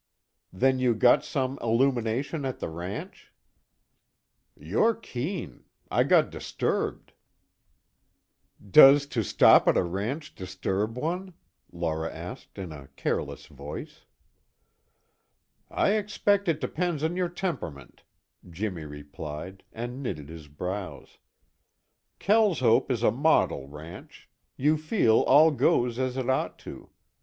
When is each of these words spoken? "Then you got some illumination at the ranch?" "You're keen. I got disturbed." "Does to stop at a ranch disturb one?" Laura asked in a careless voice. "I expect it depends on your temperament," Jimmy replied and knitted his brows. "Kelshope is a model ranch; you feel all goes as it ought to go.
"Then 0.51 0.79
you 0.79 0.95
got 0.95 1.23
some 1.23 1.59
illumination 1.61 2.43
at 2.43 2.57
the 2.57 2.69
ranch?" 2.69 3.31
"You're 4.59 4.95
keen. 4.95 5.65
I 5.91 6.05
got 6.05 6.31
disturbed." 6.31 7.13
"Does 8.67 9.05
to 9.05 9.21
stop 9.23 9.67
at 9.67 9.77
a 9.77 9.83
ranch 9.83 10.33
disturb 10.33 10.97
one?" 10.97 11.35
Laura 11.71 12.11
asked 12.11 12.57
in 12.57 12.71
a 12.71 12.87
careless 12.95 13.45
voice. 13.45 14.05
"I 15.69 15.91
expect 15.91 16.47
it 16.47 16.59
depends 16.59 17.03
on 17.03 17.15
your 17.15 17.29
temperament," 17.29 18.01
Jimmy 18.49 18.85
replied 18.85 19.63
and 19.71 20.01
knitted 20.01 20.29
his 20.29 20.47
brows. 20.47 21.19
"Kelshope 22.17 22.89
is 22.89 23.03
a 23.03 23.11
model 23.11 23.67
ranch; 23.67 24.31
you 24.57 24.77
feel 24.77 25.19
all 25.27 25.51
goes 25.51 25.99
as 25.99 26.17
it 26.17 26.27
ought 26.27 26.57
to 26.57 26.75
go. 26.85 26.89